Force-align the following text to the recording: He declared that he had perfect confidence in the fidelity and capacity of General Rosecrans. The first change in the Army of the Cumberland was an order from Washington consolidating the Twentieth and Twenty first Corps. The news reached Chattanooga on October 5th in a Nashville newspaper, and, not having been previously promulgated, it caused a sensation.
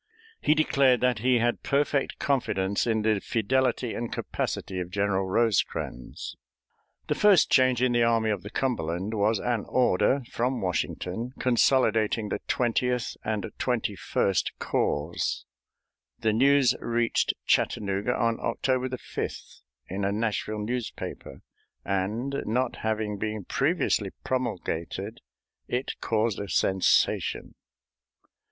He 0.41 0.55
declared 0.55 0.99
that 1.01 1.19
he 1.19 1.37
had 1.37 1.61
perfect 1.61 2.17
confidence 2.17 2.87
in 2.87 3.03
the 3.03 3.19
fidelity 3.19 3.93
and 3.93 4.11
capacity 4.11 4.79
of 4.79 4.89
General 4.89 5.27
Rosecrans. 5.27 6.35
The 7.07 7.13
first 7.13 7.51
change 7.51 7.83
in 7.83 7.91
the 7.91 8.01
Army 8.01 8.31
of 8.31 8.41
the 8.41 8.49
Cumberland 8.49 9.13
was 9.13 9.37
an 9.37 9.63
order 9.67 10.23
from 10.31 10.59
Washington 10.59 11.33
consolidating 11.37 12.29
the 12.29 12.39
Twentieth 12.47 13.15
and 13.23 13.51
Twenty 13.59 13.95
first 13.95 14.51
Corps. 14.57 15.45
The 16.17 16.33
news 16.33 16.73
reached 16.79 17.35
Chattanooga 17.45 18.15
on 18.15 18.39
October 18.39 18.89
5th 18.89 19.61
in 19.87 20.03
a 20.03 20.11
Nashville 20.11 20.65
newspaper, 20.65 21.43
and, 21.85 22.41
not 22.47 22.77
having 22.77 23.19
been 23.19 23.45
previously 23.45 24.09
promulgated, 24.23 25.21
it 25.67 25.91
caused 26.01 26.39
a 26.39 26.49
sensation. 26.49 27.53